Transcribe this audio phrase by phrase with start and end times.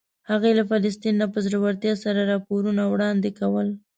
[0.29, 3.67] هغې له فلسطین نه په زړورتیا سره راپورونه وړاندې کول.